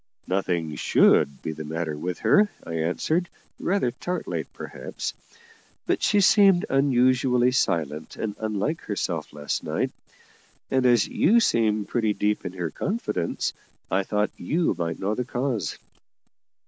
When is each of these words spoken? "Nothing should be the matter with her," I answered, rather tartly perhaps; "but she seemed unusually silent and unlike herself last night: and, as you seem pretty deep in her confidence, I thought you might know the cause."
"Nothing 0.25 0.75
should 0.77 1.43
be 1.43 1.51
the 1.51 1.63
matter 1.63 1.95
with 1.95 2.17
her," 2.21 2.49
I 2.63 2.73
answered, 2.79 3.29
rather 3.59 3.91
tartly 3.91 4.45
perhaps; 4.51 5.13
"but 5.85 6.01
she 6.01 6.21
seemed 6.21 6.65
unusually 6.71 7.51
silent 7.51 8.15
and 8.15 8.35
unlike 8.39 8.81
herself 8.81 9.31
last 9.31 9.63
night: 9.63 9.91
and, 10.71 10.87
as 10.87 11.07
you 11.07 11.39
seem 11.39 11.85
pretty 11.85 12.15
deep 12.15 12.47
in 12.47 12.53
her 12.53 12.71
confidence, 12.71 13.53
I 13.91 14.01
thought 14.01 14.31
you 14.37 14.75
might 14.75 14.97
know 14.97 15.13
the 15.13 15.23
cause." 15.23 15.77